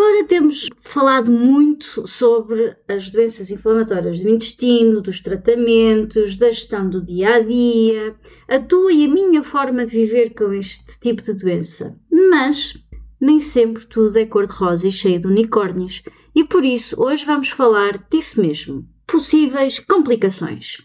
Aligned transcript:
Agora 0.00 0.24
temos 0.24 0.66
falado 0.80 1.30
muito 1.30 2.06
sobre 2.08 2.74
as 2.88 3.10
doenças 3.10 3.50
inflamatórias 3.50 4.18
do 4.22 4.30
intestino, 4.30 5.02
dos 5.02 5.20
tratamentos, 5.20 6.38
da 6.38 6.50
gestão 6.50 6.88
do 6.88 7.04
dia 7.04 7.34
a 7.34 7.40
dia, 7.40 8.16
a 8.48 8.58
tua 8.58 8.90
e 8.94 9.04
a 9.04 9.08
minha 9.08 9.42
forma 9.42 9.84
de 9.84 9.92
viver 9.92 10.30
com 10.32 10.54
este 10.54 10.98
tipo 10.98 11.20
de 11.20 11.34
doença. 11.34 12.00
Mas 12.10 12.82
nem 13.20 13.38
sempre 13.38 13.86
tudo 13.86 14.18
é 14.18 14.24
cor-de-rosa 14.24 14.88
e 14.88 14.90
cheio 14.90 15.20
de 15.20 15.26
unicórnios, 15.26 16.02
e 16.34 16.44
por 16.44 16.64
isso 16.64 16.96
hoje 16.98 17.26
vamos 17.26 17.50
falar 17.50 18.02
disso 18.10 18.40
mesmo: 18.40 18.88
possíveis 19.06 19.80
complicações. 19.80 20.78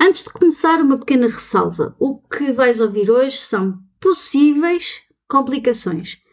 Antes 0.00 0.22
de 0.22 0.30
começar, 0.30 0.80
uma 0.80 0.98
pequena 0.98 1.26
ressalva: 1.26 1.96
o 1.98 2.20
que 2.20 2.52
vais 2.52 2.78
ouvir 2.78 3.10
hoje 3.10 3.38
são 3.38 3.76
possíveis 3.98 5.02
complicações 5.28 6.24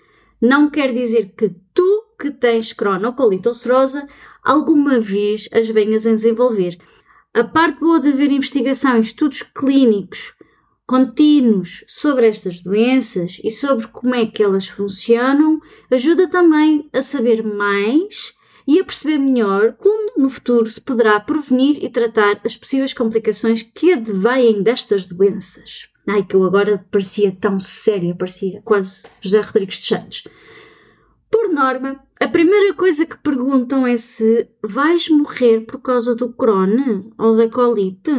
não 0.44 0.70
quer 0.70 0.94
dizer 0.94 1.34
que 1.38 1.56
tu, 1.74 2.03
que 2.24 2.32
tens 2.32 2.72
cronocolite 2.72 3.50
ulcerosa, 3.50 4.08
alguma 4.42 4.98
vez 4.98 5.50
as 5.52 5.68
venhas 5.68 6.08
a 6.08 6.14
desenvolver. 6.14 6.78
A 7.34 7.44
parte 7.44 7.82
boa 7.82 8.00
de 8.00 8.08
haver 8.08 8.32
investigação 8.32 8.96
e 8.96 9.02
estudos 9.02 9.44
clínicos 9.44 10.34
contínuos 10.88 11.84
sobre 11.86 12.28
estas 12.28 12.62
doenças 12.62 13.42
e 13.44 13.50
sobre 13.50 13.88
como 13.88 14.16
é 14.16 14.26
que 14.26 14.42
elas 14.42 14.70
funcionam 14.70 15.60
ajuda 15.92 16.30
também 16.30 16.90
a 16.94 17.02
saber 17.02 17.44
mais 17.44 18.34
e 18.66 18.80
a 18.80 18.86
perceber 18.86 19.18
melhor 19.18 19.74
como 19.74 20.14
no 20.18 20.30
futuro 20.30 20.70
se 20.70 20.80
poderá 20.80 21.20
prevenir 21.20 21.84
e 21.84 21.90
tratar 21.90 22.40
as 22.46 22.56
possíveis 22.56 22.94
complicações 22.94 23.64
que 23.64 23.92
advêm 23.92 24.64
destas 24.64 25.06
doenças. 25.06 25.90
Ai, 26.08 26.24
que 26.24 26.36
eu 26.36 26.44
agora 26.46 26.86
parecia 26.90 27.36
tão 27.38 27.60
séria, 27.60 28.16
parecia 28.16 28.62
quase 28.64 29.04
José 29.20 29.42
Rodrigues 29.42 29.80
de 29.80 29.86
Santos. 29.86 30.24
Por 31.34 31.50
norma, 31.52 32.00
a 32.20 32.28
primeira 32.28 32.76
coisa 32.76 33.08
que 33.08 33.18
perguntam 33.18 33.88
é 33.88 33.98
se 33.98 34.48
vais 34.62 35.10
morrer 35.10 35.62
por 35.62 35.82
causa 35.82 36.14
do 36.14 36.32
Crohn 36.32 37.10
ou 37.18 37.36
da 37.36 37.50
colite? 37.50 38.12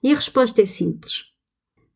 E 0.00 0.12
a 0.12 0.14
resposta 0.14 0.62
é 0.62 0.64
simples. 0.64 1.24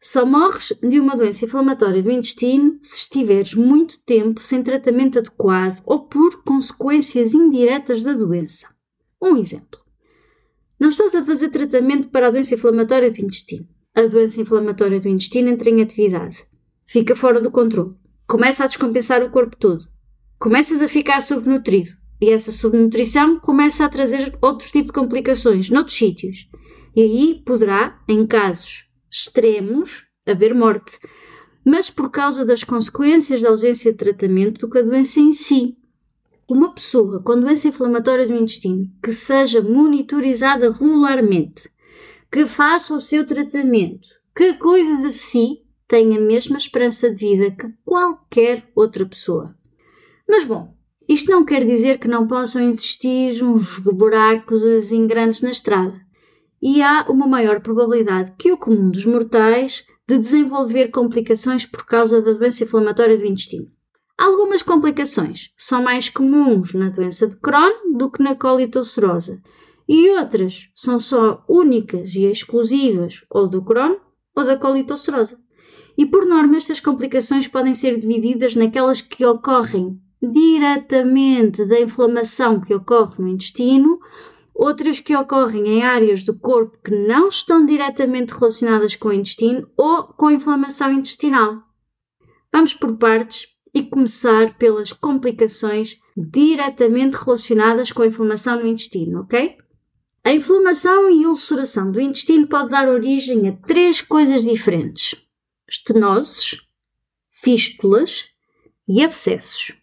Só 0.00 0.26
morres 0.26 0.72
de 0.82 0.98
uma 0.98 1.16
doença 1.16 1.44
inflamatória 1.44 2.02
do 2.02 2.10
intestino 2.10 2.80
se 2.82 2.96
estiveres 2.96 3.54
muito 3.54 4.00
tempo 4.00 4.40
sem 4.40 4.60
tratamento 4.60 5.20
adequado 5.20 5.80
ou 5.86 6.08
por 6.08 6.42
consequências 6.42 7.32
indiretas 7.32 8.02
da 8.02 8.14
doença. 8.14 8.66
Um 9.22 9.36
exemplo. 9.36 9.78
Não 10.80 10.88
estás 10.88 11.14
a 11.14 11.24
fazer 11.24 11.50
tratamento 11.50 12.08
para 12.08 12.26
a 12.26 12.30
doença 12.32 12.56
inflamatória 12.56 13.08
do 13.08 13.20
intestino 13.20 13.68
a 13.94 14.02
doença 14.02 14.40
inflamatória 14.40 14.98
do 14.98 15.08
intestino 15.08 15.48
entra 15.48 15.70
em 15.70 15.80
atividade. 15.80 16.44
Fica 16.86 17.14
fora 17.14 17.40
do 17.40 17.52
controle. 17.52 17.94
Começa 18.26 18.64
a 18.64 18.66
descompensar 18.66 19.22
o 19.22 19.30
corpo 19.30 19.56
todo. 19.56 19.89
Começas 20.40 20.80
a 20.80 20.88
ficar 20.88 21.20
subnutrido. 21.20 21.90
E 22.18 22.30
essa 22.30 22.50
subnutrição 22.50 23.38
começa 23.38 23.84
a 23.84 23.90
trazer 23.90 24.38
outro 24.40 24.66
tipo 24.68 24.86
de 24.86 24.94
complicações 24.94 25.68
noutros 25.68 25.98
sítios. 25.98 26.48
E 26.96 27.02
aí 27.02 27.42
poderá, 27.44 28.00
em 28.08 28.26
casos 28.26 28.86
extremos, 29.10 30.06
haver 30.26 30.54
morte. 30.54 30.98
Mas 31.62 31.90
por 31.90 32.10
causa 32.10 32.42
das 32.42 32.64
consequências 32.64 33.42
da 33.42 33.50
ausência 33.50 33.92
de 33.92 33.98
tratamento 33.98 34.62
do 34.62 34.70
que 34.70 34.78
a 34.78 34.82
doença 34.82 35.20
em 35.20 35.30
si. 35.30 35.76
Uma 36.48 36.72
pessoa 36.72 37.22
com 37.22 37.38
doença 37.38 37.68
inflamatória 37.68 38.26
do 38.26 38.32
intestino 38.32 38.90
que 39.04 39.12
seja 39.12 39.60
monitorizada 39.60 40.72
regularmente 40.72 41.70
que 42.32 42.46
faça 42.46 42.94
o 42.94 43.00
seu 43.00 43.26
tratamento, 43.26 44.08
que 44.34 44.54
cuide 44.54 45.02
de 45.02 45.12
si, 45.12 45.66
tem 45.86 46.16
a 46.16 46.20
mesma 46.20 46.56
esperança 46.56 47.12
de 47.12 47.26
vida 47.26 47.50
que 47.50 47.68
qualquer 47.84 48.70
outra 48.74 49.04
pessoa. 49.04 49.59
Mas 50.30 50.44
bom, 50.44 50.72
isto 51.08 51.28
não 51.28 51.44
quer 51.44 51.66
dizer 51.66 51.98
que 51.98 52.06
não 52.06 52.24
possam 52.24 52.62
existir 52.62 53.42
uns 53.42 53.80
buracos 53.80 54.64
assim 54.64 55.04
grandes 55.04 55.40
na 55.40 55.50
estrada. 55.50 56.00
E 56.62 56.80
há 56.80 57.04
uma 57.08 57.26
maior 57.26 57.60
probabilidade 57.60 58.32
que 58.38 58.52
o 58.52 58.56
comum 58.56 58.92
dos 58.92 59.04
mortais 59.04 59.84
de 60.08 60.16
desenvolver 60.16 60.92
complicações 60.92 61.66
por 61.66 61.84
causa 61.84 62.22
da 62.22 62.32
doença 62.34 62.62
inflamatória 62.62 63.18
do 63.18 63.24
intestino. 63.24 63.66
Algumas 64.16 64.62
complicações 64.62 65.50
são 65.56 65.82
mais 65.82 66.08
comuns 66.08 66.74
na 66.74 66.90
doença 66.90 67.26
de 67.26 67.36
Crohn 67.38 67.96
do 67.96 68.08
que 68.08 68.22
na 68.22 68.36
colite 68.36 68.78
ulcerosa 68.78 69.42
e 69.88 70.10
outras 70.10 70.70
são 70.76 70.96
só 70.96 71.44
únicas 71.48 72.14
e 72.14 72.24
exclusivas 72.26 73.24
ou 73.28 73.48
do 73.48 73.64
Crohn 73.64 73.96
ou 74.36 74.44
da 74.44 74.56
colite 74.56 74.92
ulcerosa. 74.92 75.40
E 75.98 76.06
por 76.06 76.24
norma, 76.24 76.56
estas 76.56 76.78
complicações 76.78 77.48
podem 77.48 77.74
ser 77.74 77.98
divididas 77.98 78.54
naquelas 78.54 79.00
que 79.00 79.26
ocorrem 79.26 80.00
diretamente 80.22 81.64
da 81.64 81.80
inflamação 81.80 82.60
que 82.60 82.74
ocorre 82.74 83.14
no 83.18 83.28
intestino, 83.28 83.98
outras 84.54 85.00
que 85.00 85.16
ocorrem 85.16 85.66
em 85.66 85.82
áreas 85.82 86.22
do 86.22 86.38
corpo 86.38 86.78
que 86.84 86.90
não 86.90 87.28
estão 87.28 87.64
diretamente 87.64 88.34
relacionadas 88.34 88.94
com 88.94 89.08
o 89.08 89.12
intestino 89.12 89.68
ou 89.76 90.04
com 90.04 90.26
a 90.26 90.32
inflamação 90.34 90.92
intestinal. 90.92 91.62
Vamos 92.52 92.74
por 92.74 92.96
partes 92.96 93.48
e 93.72 93.82
começar 93.82 94.58
pelas 94.58 94.92
complicações 94.92 95.98
diretamente 96.16 97.16
relacionadas 97.16 97.92
com 97.92 98.02
a 98.02 98.06
inflamação 98.06 98.60
no 98.60 98.66
intestino, 98.66 99.20
ok? 99.20 99.56
A 100.22 100.32
inflamação 100.32 101.08
e 101.08 101.26
ulceração 101.26 101.90
do 101.90 102.00
intestino 102.00 102.46
pode 102.46 102.70
dar 102.70 102.88
origem 102.88 103.48
a 103.48 103.52
três 103.66 104.02
coisas 104.02 104.44
diferentes: 104.44 105.16
estenoses, 105.68 106.60
fístulas 107.30 108.26
e 108.86 109.02
abscessos. 109.02 109.79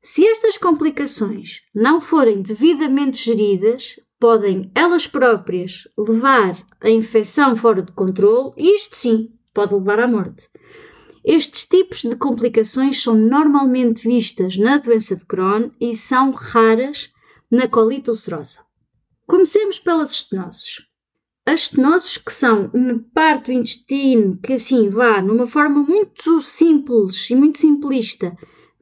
Se 0.00 0.24
estas 0.26 0.56
complicações 0.56 1.60
não 1.74 2.00
forem 2.00 2.40
devidamente 2.40 3.24
geridas, 3.24 3.98
podem 4.18 4.70
elas 4.74 5.06
próprias 5.06 5.88
levar 5.96 6.64
a 6.80 6.88
infecção 6.88 7.56
fora 7.56 7.82
de 7.82 7.92
controle 7.92 8.52
e 8.56 8.76
isto 8.76 8.96
sim 8.96 9.32
pode 9.52 9.74
levar 9.74 9.98
à 9.98 10.06
morte. 10.06 10.48
Estes 11.24 11.66
tipos 11.66 12.02
de 12.02 12.14
complicações 12.14 13.02
são 13.02 13.14
normalmente 13.14 14.08
vistas 14.08 14.56
na 14.56 14.78
doença 14.78 15.16
de 15.16 15.26
Crohn 15.26 15.70
e 15.80 15.94
são 15.94 16.30
raras 16.30 17.12
na 17.50 17.66
colite 17.66 18.08
ulcerosa. 18.08 18.60
Comecemos 19.26 19.78
pelas 19.78 20.12
estenoses. 20.12 20.86
As 21.44 21.62
estenoses 21.62 22.18
que 22.18 22.32
são 22.32 22.70
uma 22.72 23.04
parte 23.12 23.46
do 23.46 23.52
intestino 23.52 24.38
que 24.38 24.52
assim 24.52 24.88
vá, 24.88 25.20
numa 25.20 25.46
forma 25.46 25.82
muito 25.82 26.40
simples 26.40 27.28
e 27.30 27.34
muito 27.34 27.58
simplista, 27.58 28.36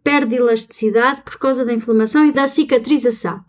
perde 0.07 0.37
elasticidade 0.37 1.23
por 1.23 1.37
causa 1.37 1.65
da 1.65 1.73
inflamação 1.73 2.25
e 2.25 2.31
da 2.31 2.47
cicatrização. 2.47 3.45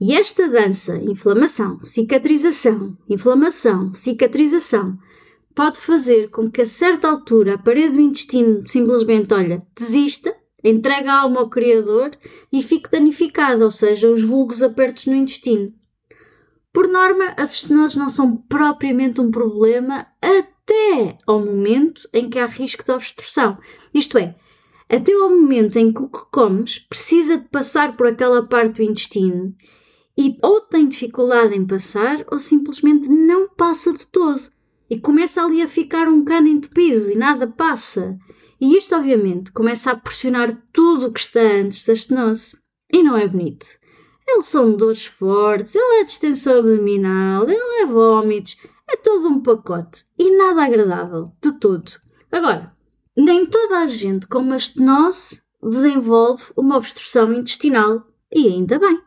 E 0.00 0.14
esta 0.14 0.48
dança, 0.48 0.96
inflamação, 0.96 1.84
cicatrização, 1.84 2.96
inflamação, 3.10 3.92
cicatrização, 3.92 4.96
pode 5.56 5.78
fazer 5.78 6.30
com 6.30 6.48
que 6.48 6.60
a 6.60 6.66
certa 6.66 7.08
altura 7.08 7.54
a 7.54 7.58
parede 7.58 7.96
do 7.96 8.00
intestino 8.00 8.62
simplesmente, 8.64 9.34
olha, 9.34 9.66
desista, 9.76 10.32
entregue 10.62 11.08
a 11.08 11.22
alma 11.22 11.40
ao 11.40 11.50
Criador 11.50 12.12
e 12.52 12.62
fique 12.62 12.88
danificada, 12.88 13.64
ou 13.64 13.70
seja, 13.72 14.08
os 14.08 14.22
vulgos 14.22 14.62
apertos 14.62 15.06
no 15.06 15.16
intestino. 15.16 15.72
Por 16.72 16.86
norma, 16.86 17.34
as 17.36 17.54
estenoses 17.54 17.96
não 17.96 18.08
são 18.08 18.36
propriamente 18.36 19.20
um 19.20 19.32
problema 19.32 20.06
até 20.22 21.18
ao 21.26 21.44
momento 21.44 22.08
em 22.12 22.30
que 22.30 22.38
há 22.38 22.46
risco 22.46 22.84
de 22.84 22.92
obstrução. 22.92 23.58
Isto 23.92 24.16
é, 24.16 24.36
até 24.92 25.12
ao 25.14 25.30
momento 25.30 25.76
em 25.76 25.90
que 25.90 26.02
o 26.02 26.08
que 26.08 26.24
comes 26.30 26.78
precisa 26.78 27.38
de 27.38 27.48
passar 27.48 27.96
por 27.96 28.06
aquela 28.06 28.46
parte 28.46 28.76
do 28.76 28.82
intestino 28.82 29.54
e 30.16 30.36
ou 30.42 30.60
tem 30.60 30.86
dificuldade 30.86 31.56
em 31.56 31.66
passar 31.66 32.24
ou 32.30 32.38
simplesmente 32.38 33.08
não 33.08 33.48
passa 33.48 33.92
de 33.92 34.06
todo 34.06 34.42
e 34.90 35.00
começa 35.00 35.42
ali 35.42 35.62
a 35.62 35.68
ficar 35.68 36.06
um 36.08 36.22
cano 36.22 36.48
entupido 36.48 37.10
e 37.10 37.16
nada 37.16 37.46
passa. 37.46 38.18
E 38.60 38.76
isto, 38.76 38.94
obviamente, 38.94 39.50
começa 39.50 39.90
a 39.90 39.96
pressionar 39.96 40.62
tudo 40.70 41.06
o 41.06 41.12
que 41.12 41.20
está 41.20 41.40
antes 41.40 41.86
da 41.86 41.94
estenose. 41.94 42.58
E 42.92 43.02
não 43.02 43.16
é 43.16 43.26
bonito. 43.26 43.66
Eles 44.28 44.44
são 44.44 44.76
dores 44.76 45.06
fortes, 45.06 45.74
ele 45.74 46.00
é 46.00 46.04
distensão 46.04 46.58
abdominal, 46.58 47.48
ele 47.48 47.82
é 47.82 47.86
vômitos, 47.86 48.58
é 48.88 48.96
todo 48.96 49.28
um 49.28 49.40
pacote 49.40 50.04
e 50.18 50.36
nada 50.36 50.62
agradável, 50.62 51.32
de 51.42 51.52
todo. 51.52 51.90
Agora, 52.30 52.76
nem 53.16 53.46
toda 53.46 53.78
a 53.78 53.86
gente 53.86 54.26
com 54.26 54.38
uma 54.38 54.56
estenose 54.56 55.40
desenvolve 55.62 56.44
uma 56.56 56.76
obstrução 56.76 57.32
intestinal 57.32 58.06
e 58.32 58.48
ainda 58.48 58.78
bem. 58.78 58.98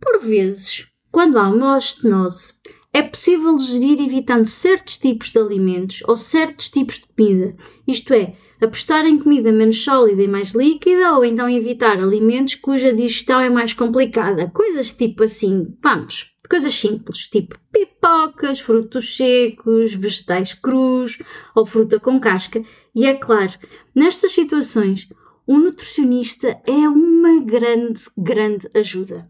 Por 0.00 0.20
vezes, 0.20 0.86
quando 1.10 1.38
há 1.38 1.48
uma 1.48 1.76
ostenose, 1.76 2.54
é 2.92 3.02
possível 3.02 3.58
gerir 3.58 4.00
evitando 4.00 4.44
certos 4.44 4.98
tipos 4.98 5.30
de 5.30 5.38
alimentos 5.38 6.02
ou 6.06 6.16
certos 6.16 6.68
tipos 6.68 6.96
de 6.96 7.06
comida, 7.06 7.56
isto 7.86 8.12
é, 8.12 8.36
apostar 8.60 9.06
em 9.06 9.18
comida 9.18 9.50
menos 9.50 9.82
sólida 9.82 10.22
e 10.22 10.28
mais 10.28 10.52
líquida 10.52 11.14
ou 11.14 11.24
então 11.24 11.48
evitar 11.48 11.98
alimentos 11.98 12.54
cuja 12.54 12.92
digestão 12.92 13.40
é 13.40 13.48
mais 13.48 13.74
complicada. 13.74 14.50
Coisas 14.50 14.92
tipo 14.92 15.24
assim, 15.24 15.74
vamos, 15.82 16.34
coisas 16.48 16.74
simples, 16.74 17.28
tipo 17.28 17.58
pipocas, 17.72 18.60
frutos 18.60 19.16
secos, 19.16 19.94
vegetais 19.94 20.52
crus 20.52 21.18
ou 21.54 21.64
fruta 21.64 21.98
com 21.98 22.20
casca. 22.20 22.62
E 22.94 23.06
é 23.06 23.14
claro, 23.14 23.52
nestas 23.94 24.32
situações, 24.32 25.08
um 25.46 25.58
nutricionista 25.58 26.60
é 26.66 26.88
uma 26.88 27.40
grande, 27.40 28.02
grande 28.16 28.70
ajuda. 28.74 29.28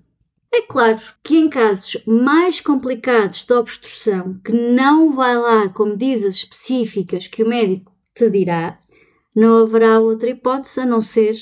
É 0.54 0.60
claro 0.62 1.00
que 1.24 1.36
em 1.36 1.48
casos 1.48 2.02
mais 2.06 2.60
complicados 2.60 3.44
de 3.44 3.54
obstrução, 3.54 4.38
que 4.44 4.52
não 4.52 5.10
vai 5.10 5.36
lá 5.36 5.68
com 5.70 5.86
medidas 5.86 6.34
específicas 6.34 7.26
que 7.26 7.42
o 7.42 7.48
médico 7.48 7.90
te 8.14 8.28
dirá, 8.28 8.78
não 9.34 9.62
haverá 9.62 9.98
outra 9.98 10.28
hipótese 10.28 10.80
a 10.80 10.86
não 10.86 11.00
ser 11.00 11.36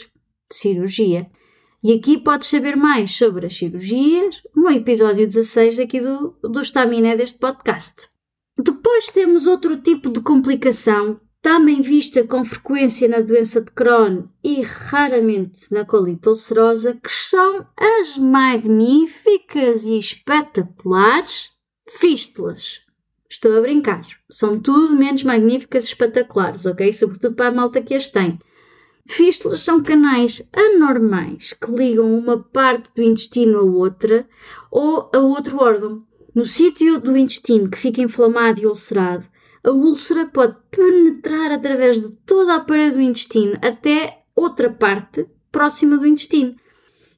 cirurgia. 0.51 1.29
E 1.83 1.93
aqui 1.93 2.19
podes 2.19 2.49
saber 2.49 2.77
mais 2.77 3.11
sobre 3.11 3.47
as 3.47 3.57
cirurgias 3.57 4.43
no 4.55 4.71
episódio 4.71 5.27
16 5.27 5.79
aqui 5.79 6.01
do, 6.01 6.37
do 6.43 6.51
deste 6.51 7.39
podcast. 7.39 8.09
Depois 8.57 9.07
temos 9.07 9.47
outro 9.47 9.77
tipo 9.79 10.11
de 10.11 10.21
complicação, 10.21 11.19
também 11.43 11.81
vista 11.81 12.23
com 12.25 12.45
frequência 12.45 13.09
na 13.09 13.21
doença 13.21 13.61
de 13.61 13.73
Crohn 13.73 14.25
e 14.45 14.63
raramente 14.63 15.73
na 15.73 15.85
colite 15.85 16.29
ulcerosa, 16.29 16.99
que 17.03 17.11
são 17.11 17.67
as 17.77 18.19
magníficas 18.19 19.85
e 19.85 19.99
espetaculares 19.99 21.51
fístulas. 21.99 22.83
Estou 23.29 23.57
a 23.57 23.61
brincar. 23.61 24.05
São 24.31 24.59
tudo 24.59 24.95
menos 24.95 25.23
magníficas 25.23 25.85
e 25.85 25.89
espetaculares, 25.89 26.67
ok? 26.67 26.93
Sobretudo 26.93 27.35
para 27.35 27.49
a 27.49 27.53
malta 27.55 27.81
que 27.81 27.95
as 27.95 28.09
tem. 28.09 28.39
Fístulas 29.07 29.61
são 29.61 29.83
canais 29.83 30.47
anormais 30.53 31.53
que 31.53 31.71
ligam 31.71 32.13
uma 32.17 32.39
parte 32.39 32.91
do 32.95 33.03
intestino 33.03 33.59
a 33.59 33.63
outra 33.63 34.29
ou 34.71 35.11
a 35.15 35.19
outro 35.19 35.59
órgão. 35.59 36.05
No 36.35 36.45
sítio 36.45 37.01
do 37.01 37.17
intestino 37.17 37.71
que 37.71 37.79
fica 37.79 38.03
inflamado 38.03 38.61
e 38.61 38.67
ulcerado, 38.67 39.27
a 39.63 39.71
úlcera 39.71 40.27
pode 40.27 40.57
penetrar 40.71 41.53
através 41.53 42.01
de 42.01 42.11
toda 42.27 42.57
a 42.57 42.61
parede 42.61 42.97
do 42.97 43.01
intestino 43.01 43.59
até 43.63 44.23
outra 44.35 44.71
parte 44.71 45.27
próxima 45.53 45.99
do 45.99 46.07
intestino. 46.07 46.55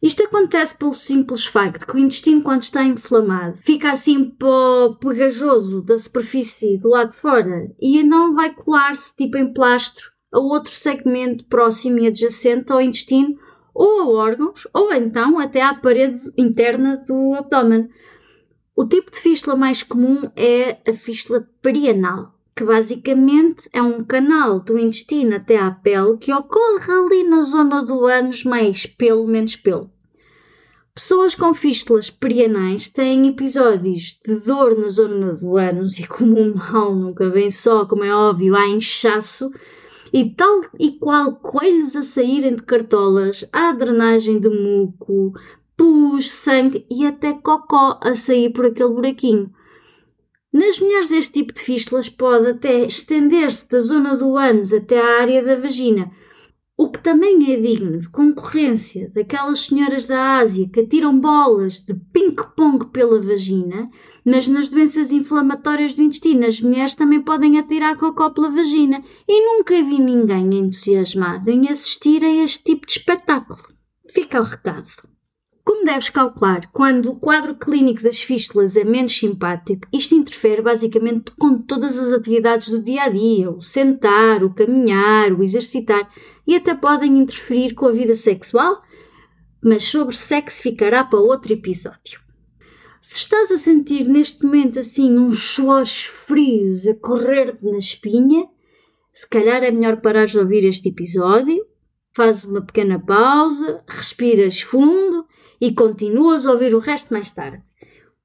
Isto 0.03 0.25
acontece 0.25 0.77
pelo 0.77 0.95
simples 0.95 1.47
facto 1.47 1.87
que 1.87 1.95
o 1.95 1.99
intestino, 1.99 2.43
quando 2.43 2.63
está 2.63 2.83
inflamado, 2.83 3.57
fica 3.59 3.93
assim 3.93 4.25
pó 4.25 4.97
pegajoso 5.01 5.81
da 5.81 5.97
superfície 5.97 6.77
do 6.79 6.89
lado 6.89 7.11
de 7.11 7.17
fora 7.17 7.71
e 7.81 8.03
não 8.03 8.35
vai 8.35 8.53
colar-se 8.53 9.15
tipo 9.15 9.37
em 9.37 9.53
plastro 9.53 10.11
a 10.33 10.41
outro 10.41 10.73
segmento 10.73 11.45
próximo 11.45 12.01
e 12.01 12.09
adjacente 12.09 12.73
ao 12.73 12.81
intestino 12.81 13.39
ou 13.73 14.01
a 14.01 14.09
órgãos 14.09 14.67
ou 14.75 14.93
então 14.93 15.39
até 15.39 15.63
à 15.63 15.73
parede 15.73 16.19
interna 16.37 16.97
do 17.07 17.35
abdômen. 17.35 17.89
O 18.75 18.87
tipo 18.87 19.11
de 19.11 19.19
fístula 19.19 19.55
mais 19.55 19.83
comum 19.83 20.23
é 20.35 20.79
a 20.89 20.95
fístula 20.95 21.47
perianal, 21.61 22.35
que 22.57 22.65
basicamente 22.65 23.69
é 23.71 23.83
um 23.83 24.03
canal 24.03 24.61
do 24.61 24.79
intestino 24.79 25.37
até 25.37 25.59
à 25.59 25.71
pele 25.71 26.17
que 26.17 26.33
ocorre 26.33 26.91
ali 26.91 27.25
na 27.25 27.43
zona 27.43 27.85
do 27.85 28.07
ânus, 28.07 28.45
mais 28.45 28.87
pelo, 28.87 29.27
menos 29.27 29.57
pelo. 29.57 29.91
Pessoas 30.95 31.35
com 31.35 31.53
fístulas 31.53 32.09
perianais 32.09 32.89
têm 32.89 33.29
episódios 33.29 34.19
de 34.27 34.37
dor 34.41 34.79
na 34.79 34.89
zona 34.89 35.35
do 35.35 35.57
ânus 35.57 35.99
e 35.99 36.07
como 36.07 36.39
o 36.39 36.57
mal 36.57 36.95
nunca 36.95 37.29
vem 37.29 37.51
só, 37.51 37.85
como 37.85 38.05
é 38.05 38.15
óbvio, 38.15 38.57
há 38.57 38.67
inchaço 38.69 39.51
e 40.13 40.31
tal 40.31 40.63
e 40.79 40.93
qual 40.93 41.37
coelhos 41.37 41.97
a 41.97 42.03
saírem 42.03 42.57
de 42.57 42.63
cartolas, 42.63 43.49
há 43.51 43.73
drenagem 43.73 44.39
de 44.39 44.51
muco, 44.51 45.33
pus, 45.77 46.31
sangue 46.31 46.87
e 46.91 47.07
até 47.07 47.33
cocó 47.33 47.99
a 48.03 48.15
sair 48.15 48.51
por 48.51 48.67
aquele 48.67 48.91
buraquinho. 48.91 49.51
Nas 50.53 50.79
mulheres, 50.79 51.11
este 51.11 51.33
tipo 51.41 51.55
de 51.55 51.61
fístulas 51.61 52.09
pode 52.09 52.51
até 52.51 52.85
estender-se 52.85 53.69
da 53.71 53.81
zona 53.81 54.17
do 54.17 54.37
ânus 54.37 54.73
até 54.73 55.01
à 55.01 55.21
área 55.21 55.43
da 55.43 55.57
vagina, 55.57 56.11
o 56.77 56.91
que 56.91 57.03
também 57.03 57.53
é 57.53 57.61
digno 57.61 57.97
de 57.97 58.09
concorrência 58.09 59.11
daquelas 59.15 59.61
senhoras 59.61 60.07
da 60.07 60.39
Ásia 60.39 60.69
que 60.69 60.81
atiram 60.81 61.19
bolas 61.19 61.81
de 61.81 61.95
ping-pong 61.95 62.87
pela 62.87 63.21
vagina, 63.21 63.89
mas 64.25 64.49
nas 64.49 64.69
doenças 64.69 65.13
inflamatórias 65.13 65.95
do 65.95 66.03
intestino 66.03 66.47
as 66.47 66.61
mulheres 66.61 66.95
também 66.95 67.21
podem 67.21 67.59
atirar 67.59 67.97
cocó 67.97 68.31
pela 68.31 68.51
vagina 68.51 69.03
e 69.29 69.47
nunca 69.47 69.75
vi 69.75 70.01
ninguém 70.01 70.55
entusiasmado 70.55 71.51
em 71.51 71.69
assistir 71.69 72.25
a 72.25 72.31
este 72.31 72.65
tipo 72.65 72.87
de 72.87 72.93
espetáculo. 72.93 73.61
Fica 74.13 74.41
o 74.41 74.45
recado. 74.45 75.12
Como 75.65 75.85
deves 75.85 76.11
calcular, 76.11 76.69
quando 76.73 77.11
o 77.11 77.17
quadro 77.21 77.55
clínico 77.55 78.03
das 78.03 78.21
fístulas 78.21 78.77
é 78.77 78.83
menos 78.83 79.17
simpático, 79.17 79.87
isto 79.93 80.15
interfere 80.15 80.61
basicamente 80.61 81.31
com 81.39 81.57
todas 81.59 81.99
as 81.99 82.13
atividades 82.13 82.69
do 82.69 82.83
dia 82.83 83.05
a 83.05 83.09
dia, 83.09 83.49
o 83.49 83.61
sentar, 83.61 84.43
o 84.43 84.53
caminhar, 84.53 85.33
o 85.33 85.43
exercitar 85.43 86.11
e 86.45 86.57
até 86.57 86.75
podem 86.75 87.17
interferir 87.17 87.75
com 87.75 87.87
a 87.87 87.93
vida 87.93 88.17
sexual, 88.17 88.83
mas 89.63 89.85
sobre 89.85 90.17
sexo 90.17 90.63
ficará 90.63 91.05
para 91.05 91.21
outro 91.21 91.53
episódio. 91.53 92.21
Se 93.01 93.17
estás 93.17 93.53
a 93.53 93.59
sentir 93.59 94.09
neste 94.09 94.45
momento 94.45 94.81
assim 94.81 95.17
uns 95.17 95.55
suores 95.55 96.05
frios 96.05 96.87
a 96.89 96.95
correr-te 96.95 97.65
na 97.65 97.79
espinha, 97.79 98.49
se 99.13 99.29
calhar 99.29 99.63
é 99.63 99.71
melhor 99.71 100.01
parar 100.01 100.27
de 100.27 100.39
ouvir 100.39 100.65
este 100.65 100.89
episódio, 100.89 101.65
fazes 102.15 102.47
uma 102.47 102.63
pequena 102.63 102.99
pausa, 102.99 103.85
respiras 103.87 104.61
fundo 104.61 105.25
e 105.63 105.73
continuas 105.73 106.45
a 106.45 106.51
ouvir 106.51 106.75
o 106.75 106.81
resto 106.81 107.15
mais 107.15 107.31
tarde. 107.31 107.63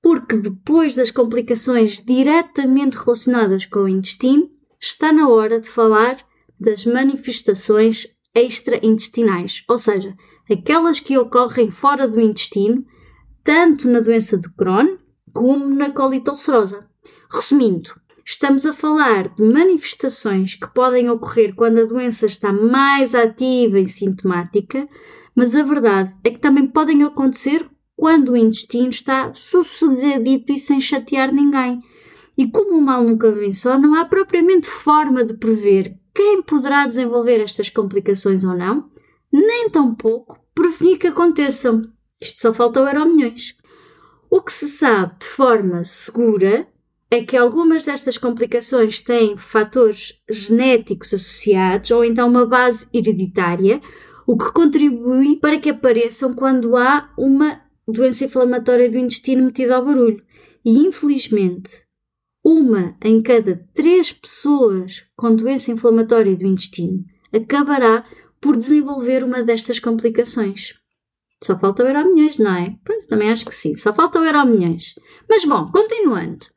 Porque 0.01 0.35
depois 0.35 0.95
das 0.95 1.11
complicações 1.11 2.03
diretamente 2.03 2.97
relacionadas 2.97 3.63
com 3.63 3.81
o 3.81 3.87
intestino, 3.87 4.49
está 4.81 5.13
na 5.13 5.29
hora 5.29 5.61
de 5.61 5.69
falar 5.69 6.17
das 6.59 6.83
manifestações 6.83 8.07
extraintestinais, 8.33 9.63
ou 9.69 9.77
seja, 9.77 10.15
aquelas 10.51 10.99
que 10.99 11.15
ocorrem 11.15 11.69
fora 11.69 12.07
do 12.07 12.19
intestino, 12.19 12.83
tanto 13.43 13.87
na 13.87 13.99
doença 13.99 14.35
de 14.35 14.49
Crohn 14.55 14.97
como 15.31 15.67
na 15.67 15.91
colite 15.91 16.31
ulcerosa. 16.31 16.89
Resumindo, 17.29 17.91
estamos 18.25 18.65
a 18.65 18.73
falar 18.73 19.29
de 19.35 19.43
manifestações 19.43 20.55
que 20.55 20.73
podem 20.73 21.07
ocorrer 21.11 21.53
quando 21.53 21.81
a 21.81 21.85
doença 21.85 22.25
está 22.25 22.51
mais 22.51 23.13
ativa 23.13 23.79
e 23.79 23.87
sintomática, 23.87 24.89
mas 25.37 25.53
a 25.53 25.61
verdade 25.61 26.15
é 26.23 26.31
que 26.31 26.39
também 26.39 26.65
podem 26.65 27.03
acontecer 27.03 27.63
quando 27.95 28.31
o 28.31 28.37
intestino 28.37 28.89
está 28.89 29.31
sossegadito 29.35 30.51
e 30.51 30.57
sem 30.57 30.81
chatear 30.81 31.31
ninguém. 31.31 31.79
E 32.35 32.47
como 32.49 32.75
o 32.75 32.81
mal 32.81 33.03
nunca 33.03 33.31
vem 33.31 33.51
só, 33.51 33.77
não 33.77 33.93
há 33.93 34.03
propriamente 34.03 34.67
forma 34.67 35.23
de 35.23 35.35
prever 35.35 35.95
quem 36.13 36.41
poderá 36.41 36.87
desenvolver 36.87 37.39
estas 37.39 37.69
complicações 37.69 38.43
ou 38.43 38.55
não, 38.55 38.89
nem 39.31 39.69
tampouco 39.69 40.39
prevenir 40.55 40.97
que 40.97 41.05
aconteçam. 41.05 41.83
Isto 42.19 42.41
só 42.41 42.51
falta 42.51 42.81
o 42.81 43.05
milhões. 43.05 43.55
O 44.31 44.41
que 44.41 44.51
se 44.51 44.67
sabe 44.67 45.19
de 45.19 45.27
forma 45.27 45.83
segura 45.83 46.67
é 47.11 47.23
que 47.23 47.37
algumas 47.37 47.85
destas 47.85 48.17
complicações 48.17 48.99
têm 48.99 49.37
fatores 49.37 50.19
genéticos 50.27 51.13
associados 51.13 51.91
ou 51.91 52.03
então 52.03 52.27
uma 52.27 52.45
base 52.45 52.87
hereditária, 52.91 53.79
o 54.27 54.37
que 54.37 54.51
contribui 54.51 55.37
para 55.37 55.57
que 55.57 55.69
apareçam 55.69 56.33
quando 56.33 56.75
há 56.75 57.09
uma 57.17 57.61
doença 57.87 58.25
inflamatória 58.25 58.91
do 58.91 58.97
intestino 58.97 59.45
metida 59.45 59.77
ao 59.77 59.85
barulho. 59.85 60.21
E 60.65 60.85
infelizmente, 60.85 61.71
uma 62.43 62.97
em 63.01 63.21
cada 63.21 63.65
três 63.73 64.11
pessoas 64.11 65.05
com 65.15 65.33
doença 65.33 65.71
inflamatória 65.71 66.35
do 66.35 66.45
intestino 66.45 67.05
acabará 67.33 68.05
por 68.41 68.57
desenvolver 68.57 69.23
uma 69.23 69.41
destas 69.41 69.79
complicações. 69.79 70.73
Só 71.41 71.57
falta 71.57 71.83
o 71.83 71.87
euro 71.87 72.09
milhões, 72.09 72.37
não 72.37 72.53
é? 72.53 72.75
Pois, 72.83 73.05
também 73.05 73.31
acho 73.31 73.45
que 73.45 73.55
sim, 73.55 73.75
só 73.75 73.93
falta 73.93 74.19
o 74.19 74.25
euro 74.25 74.45
milhões. 74.45 74.95
Mas 75.29 75.45
bom, 75.45 75.71
continuando. 75.71 76.47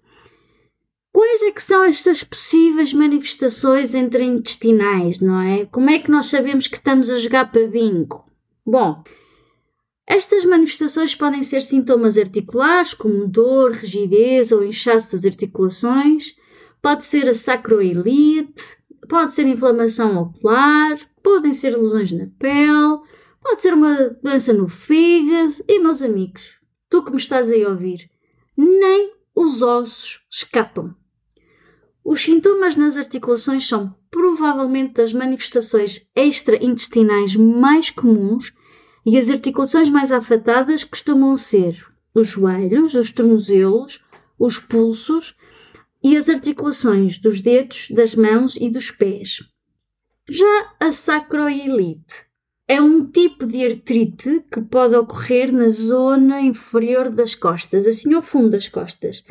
Quais 1.20 1.42
é 1.42 1.50
que 1.50 1.62
são 1.62 1.84
estas 1.84 2.24
possíveis 2.24 2.94
manifestações 2.94 3.94
intestinais, 3.94 5.20
não 5.20 5.38
é? 5.38 5.66
Como 5.66 5.90
é 5.90 5.98
que 5.98 6.10
nós 6.10 6.24
sabemos 6.24 6.66
que 6.66 6.78
estamos 6.78 7.10
a 7.10 7.18
jogar 7.18 7.52
para 7.52 7.68
bingo? 7.68 8.24
Bom, 8.64 9.04
estas 10.06 10.46
manifestações 10.46 11.14
podem 11.14 11.42
ser 11.42 11.60
sintomas 11.60 12.16
articulares, 12.16 12.94
como 12.94 13.28
dor, 13.28 13.72
rigidez 13.72 14.50
ou 14.50 14.64
inchaço 14.64 15.12
das 15.12 15.26
articulações, 15.26 16.36
pode 16.80 17.04
ser 17.04 17.28
a 17.28 17.34
sacroelite, 17.34 18.78
pode 19.06 19.34
ser 19.34 19.46
inflamação 19.46 20.16
ocular, 20.22 20.98
podem 21.22 21.52
ser 21.52 21.76
lesões 21.76 22.12
na 22.12 22.28
pele, 22.38 22.98
pode 23.42 23.60
ser 23.60 23.74
uma 23.74 24.16
doença 24.22 24.54
no 24.54 24.66
fígado. 24.66 25.56
E, 25.68 25.80
meus 25.80 26.00
amigos, 26.00 26.58
tu 26.88 27.04
que 27.04 27.10
me 27.10 27.18
estás 27.18 27.50
aí 27.50 27.62
a 27.62 27.68
ouvir, 27.68 28.10
nem 28.56 29.12
os 29.36 29.60
ossos 29.60 30.26
escapam. 30.30 30.98
Os 32.04 32.22
sintomas 32.22 32.76
nas 32.76 32.96
articulações 32.96 33.68
são 33.68 33.94
provavelmente 34.10 34.94
das 34.94 35.12
manifestações 35.12 36.06
extraintestinais 36.16 37.36
mais 37.36 37.90
comuns 37.90 38.52
e 39.04 39.18
as 39.18 39.28
articulações 39.28 39.88
mais 39.88 40.10
afetadas 40.10 40.84
costumam 40.84 41.36
ser 41.36 41.86
os 42.14 42.28
joelhos, 42.28 42.94
os 42.94 43.12
tornozelos, 43.12 44.04
os 44.38 44.58
pulsos 44.58 45.36
e 46.02 46.16
as 46.16 46.28
articulações 46.28 47.18
dos 47.18 47.40
dedos, 47.40 47.88
das 47.90 48.14
mãos 48.14 48.56
e 48.56 48.70
dos 48.70 48.90
pés. 48.90 49.40
Já 50.28 50.74
a 50.80 50.92
sacroielite 50.92 52.26
é 52.66 52.80
um 52.80 53.04
tipo 53.04 53.46
de 53.46 53.66
artrite 53.66 54.44
que 54.50 54.60
pode 54.60 54.94
ocorrer 54.94 55.52
na 55.52 55.68
zona 55.68 56.40
inferior 56.40 57.10
das 57.10 57.34
costas, 57.34 57.86
assim 57.86 58.14
ao 58.14 58.22
fundo 58.22 58.50
das 58.50 58.68
costas. 58.68 59.24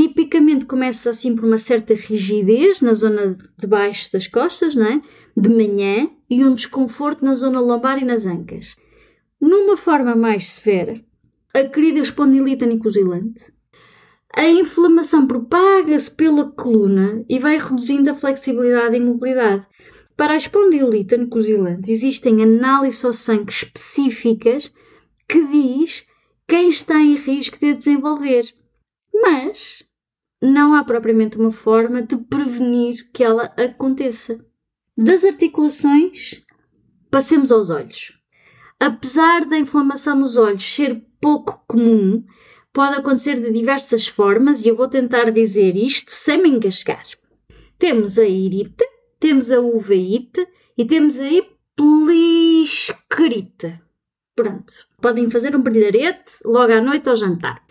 Tipicamente 0.00 0.64
começa 0.64 1.10
assim 1.10 1.36
por 1.36 1.44
uma 1.44 1.58
certa 1.58 1.92
rigidez 1.92 2.80
na 2.80 2.94
zona 2.94 3.36
de 3.58 3.66
baixo 3.66 4.10
das 4.10 4.26
costas, 4.26 4.74
não 4.74 4.86
é? 4.86 5.02
de 5.36 5.50
manhã, 5.50 6.08
e 6.30 6.42
um 6.42 6.54
desconforto 6.54 7.22
na 7.22 7.34
zona 7.34 7.60
lombar 7.60 7.98
e 7.98 8.04
nas 8.06 8.24
ancas. 8.24 8.76
Numa 9.38 9.76
forma 9.76 10.16
mais 10.16 10.46
severa, 10.46 10.98
a 11.52 11.64
querida 11.64 11.98
espondilite 11.98 12.64
anicosilante, 12.64 13.52
a 14.34 14.48
inflamação 14.48 15.26
propaga-se 15.26 16.12
pela 16.12 16.50
coluna 16.50 17.22
e 17.28 17.38
vai 17.38 17.58
reduzindo 17.58 18.08
a 18.08 18.14
flexibilidade 18.14 18.96
e 18.96 19.00
mobilidade. 19.00 19.66
Para 20.16 20.32
a 20.32 20.38
espondilite 20.38 21.14
anicosilante 21.14 21.92
existem 21.92 22.42
análises 22.42 23.04
ao 23.04 23.12
sangue 23.12 23.52
específicas 23.52 24.72
que 25.28 25.44
diz 25.44 26.06
quem 26.48 26.70
está 26.70 26.98
em 26.98 27.16
risco 27.16 27.58
de 27.58 27.72
a 27.72 27.74
desenvolver. 27.74 28.46
Mas 29.12 29.89
não 30.40 30.74
há 30.74 30.82
propriamente 30.84 31.38
uma 31.38 31.52
forma 31.52 32.00
de 32.02 32.16
prevenir 32.16 33.10
que 33.12 33.22
ela 33.22 33.52
aconteça. 33.56 34.44
Das 34.96 35.24
articulações, 35.24 36.42
passemos 37.10 37.52
aos 37.52 37.70
olhos. 37.70 38.18
Apesar 38.78 39.44
da 39.44 39.58
inflamação 39.58 40.16
nos 40.16 40.36
olhos 40.36 40.64
ser 40.64 41.04
pouco 41.20 41.62
comum, 41.66 42.24
pode 42.72 42.96
acontecer 42.96 43.38
de 43.40 43.52
diversas 43.52 44.06
formas 44.06 44.64
e 44.64 44.68
eu 44.68 44.76
vou 44.76 44.88
tentar 44.88 45.30
dizer 45.30 45.76
isto 45.76 46.12
sem 46.12 46.42
me 46.42 46.48
engasgar. 46.48 47.04
Temos 47.78 48.18
a 48.18 48.24
irite, 48.24 48.84
temos 49.18 49.52
a 49.52 49.60
uveíte 49.60 50.46
e 50.76 50.84
temos 50.86 51.20
a 51.20 51.28
hipeliscrite. 51.28 51.60
Pronto, 54.34 54.72
podem 55.02 55.28
fazer 55.28 55.54
um 55.54 55.60
brilharete 55.60 56.38
logo 56.44 56.72
à 56.72 56.80
noite 56.80 57.08
ao 57.08 57.16
jantar. 57.16 57.62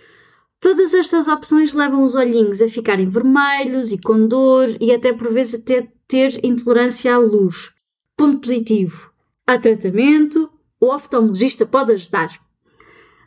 Todas 0.59 0.93
estas 0.93 1.29
opções 1.29 1.71
levam 1.71 2.03
os 2.03 2.15
olhinhos 2.15 2.61
a 2.61 2.67
ficarem 2.67 3.07
vermelhos 3.07 3.93
e 3.93 3.97
com 3.97 4.27
dor 4.27 4.67
e 4.81 4.93
até 4.93 5.13
por 5.13 5.31
vezes 5.31 5.61
até 5.61 5.87
ter 6.07 6.43
intolerância 6.43 7.13
à 7.13 7.17
luz. 7.17 7.71
Ponto 8.17 8.39
positivo. 8.39 9.09
Há 9.47 9.57
tratamento, 9.57 10.51
o 10.79 10.93
oftalmologista 10.93 11.65
pode 11.65 11.93
ajudar. 11.93 12.39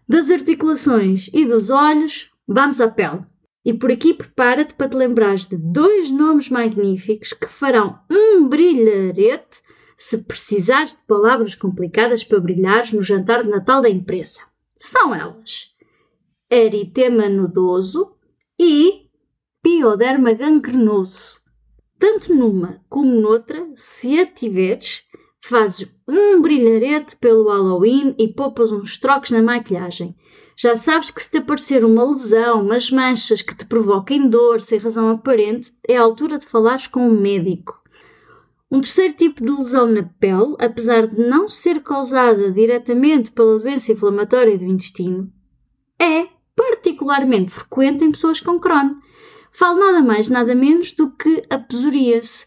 Das 0.06 0.30
articulações 0.30 1.30
e 1.32 1.46
dos 1.46 1.70
olhos, 1.70 2.30
vamos 2.46 2.80
à 2.80 2.88
pele. 2.88 3.24
E 3.64 3.72
por 3.72 3.90
aqui 3.90 4.12
prepara-te 4.12 4.74
para 4.74 4.90
te 4.90 4.96
lembrares 4.96 5.46
de 5.46 5.56
dois 5.56 6.10
nomes 6.10 6.50
magníficos 6.50 7.32
que 7.32 7.46
farão 7.46 7.98
um 8.10 8.46
brilharete 8.48 9.62
se 9.96 10.18
precisares 10.18 10.92
de 10.92 11.02
palavras 11.06 11.54
complicadas 11.54 12.24
para 12.24 12.40
brilhares 12.40 12.92
no 12.92 13.00
jantar 13.00 13.44
de 13.44 13.48
Natal 13.48 13.80
da 13.80 13.88
empresa. 13.88 14.40
São 14.76 15.14
elas: 15.14 15.71
eritema 16.56 17.28
nodoso 17.28 18.12
e 18.58 19.08
pioderma 19.62 20.32
gangrenoso. 20.32 21.40
Tanto 21.98 22.34
numa 22.34 22.80
como 22.88 23.20
noutra, 23.20 23.70
se 23.76 24.18
a 24.18 24.26
tiveres, 24.26 25.04
Fazes 25.44 25.92
um 26.06 26.40
brilharete 26.40 27.16
pelo 27.16 27.48
Halloween 27.48 28.14
e 28.16 28.28
poupas 28.28 28.70
uns 28.70 28.96
trocos 28.96 29.32
na 29.32 29.42
maquilhagem. 29.42 30.14
Já 30.56 30.76
sabes 30.76 31.10
que 31.10 31.20
se 31.20 31.32
te 31.32 31.38
aparecer 31.38 31.84
uma 31.84 32.04
lesão, 32.04 32.62
umas 32.62 32.92
manchas 32.92 33.42
que 33.42 33.52
te 33.52 33.66
provoquem 33.66 34.28
dor 34.28 34.60
sem 34.60 34.78
razão 34.78 35.10
aparente, 35.10 35.72
é 35.88 35.96
a 35.96 36.02
altura 36.02 36.38
de 36.38 36.46
falares 36.46 36.86
com 36.86 37.08
um 37.08 37.20
médico. 37.20 37.82
Um 38.70 38.80
terceiro 38.80 39.14
tipo 39.14 39.44
de 39.44 39.50
lesão 39.50 39.86
na 39.86 40.04
pele, 40.04 40.54
apesar 40.60 41.08
de 41.08 41.20
não 41.20 41.48
ser 41.48 41.82
causada 41.82 42.52
diretamente 42.52 43.32
pela 43.32 43.58
doença 43.58 43.90
inflamatória 43.90 44.56
do 44.56 44.64
intestino, 44.64 45.28
é 46.00 46.28
particularmente 47.02 47.50
frequente 47.50 48.04
em 48.04 48.12
pessoas 48.12 48.40
com 48.40 48.58
Crohn. 48.58 48.96
Falo 49.50 49.78
nada 49.78 50.00
mais, 50.00 50.28
nada 50.28 50.54
menos 50.54 50.92
do 50.92 51.10
que 51.10 51.42
a 51.50 51.58
psoríase 51.58 52.46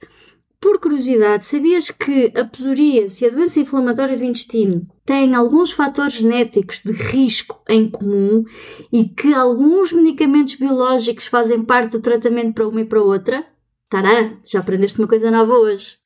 por 0.60 0.80
curiosidade, 0.80 1.46
sabias 1.46 1.92
que 1.92 2.34
a 2.36 2.44
psoríase 2.44 3.24
e 3.24 3.28
a 3.28 3.32
doença 3.32 3.60
inflamatória 3.60 4.18
do 4.18 4.24
intestino 4.24 4.88
têm 5.06 5.36
alguns 5.36 5.72
fatores 5.72 6.14
genéticos 6.14 6.82
de 6.84 6.92
risco 6.92 7.62
em 7.70 7.88
comum 7.88 8.44
e 8.92 9.08
que 9.08 9.32
alguns 9.32 9.94
medicamentos 9.94 10.56
biológicos 10.56 11.28
fazem 11.28 11.64
parte 11.64 11.92
do 11.92 12.02
tratamento 12.02 12.56
para 12.56 12.68
uma 12.68 12.82
e 12.82 12.86
para 12.86 13.02
outra? 13.02 13.46
Tará, 13.88 14.36
já 14.44 14.60
aprendeste 14.60 14.98
uma 14.98 15.08
coisa 15.08 15.30
nova 15.30 15.54
hoje. 15.54 15.98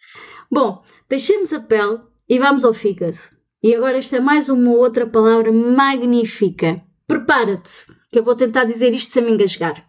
Bom, 0.51 0.83
deixemos 1.07 1.53
a 1.53 1.61
pele 1.61 1.99
e 2.27 2.37
vamos 2.37 2.65
ao 2.65 2.73
fígado. 2.73 3.17
E 3.63 3.73
agora 3.73 3.97
esta 3.97 4.17
é 4.17 4.19
mais 4.19 4.49
uma 4.49 4.71
outra 4.71 5.07
palavra 5.07 5.53
magnífica. 5.53 6.81
Prepara-te, 7.07 7.87
que 8.11 8.19
eu 8.19 8.23
vou 8.23 8.35
tentar 8.35 8.65
dizer 8.65 8.93
isto 8.93 9.11
sem 9.11 9.23
me 9.23 9.31
engasgar. 9.31 9.85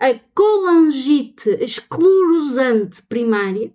A 0.00 0.14
colangite 0.34 1.50
esclerosante 1.60 3.02
primária 3.04 3.72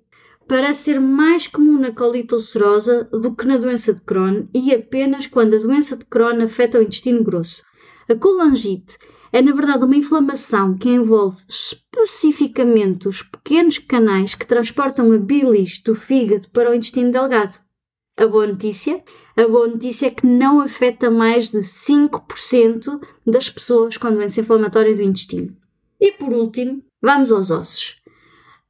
parece 0.48 0.84
ser 0.84 1.00
mais 1.00 1.48
comum 1.48 1.80
na 1.80 1.92
colite 1.92 2.34
ulcerosa 2.34 3.06
do 3.06 3.36
que 3.36 3.46
na 3.46 3.58
doença 3.58 3.94
de 3.94 4.02
Crohn 4.02 4.48
e 4.54 4.74
apenas 4.74 5.28
quando 5.28 5.56
a 5.56 5.60
doença 5.60 5.96
de 5.96 6.06
Crohn 6.06 6.42
afeta 6.44 6.80
o 6.80 6.82
intestino 6.82 7.24
grosso. 7.24 7.64
A 8.10 8.16
colangite 8.16 8.98
é, 9.32 9.42
na 9.42 9.54
verdade, 9.54 9.86
uma 9.86 9.96
inflamação 9.96 10.76
que 10.76 10.90
envolve 10.90 11.38
especificamente 11.48 13.08
os 13.08 13.22
pequenos 13.22 13.78
canais 13.78 14.34
que 14.34 14.46
transportam 14.46 15.12
a 15.12 15.18
bilis 15.18 15.78
do 15.80 15.94
fígado 15.94 16.50
para 16.50 16.72
o 16.72 16.74
intestino 16.74 17.12
delgado. 17.12 17.60
A 18.20 18.28
boa 18.28 18.46
notícia? 18.46 19.02
A 19.38 19.48
boa 19.48 19.66
notícia 19.70 20.08
é 20.08 20.10
que 20.10 20.28
não 20.28 20.60
afeta 20.60 21.10
mais 21.10 21.50
de 21.52 21.60
5% 21.60 23.00
das 23.26 23.50
pessoas 23.50 23.96
com 23.96 24.12
doença 24.12 24.42
inflamatória 24.42 24.94
do 24.94 25.02
intestino. 25.02 25.56
E 25.98 26.12
por 26.12 26.34
último, 26.34 26.84
vamos 27.02 27.32
aos 27.32 27.50
ossos. 27.50 27.96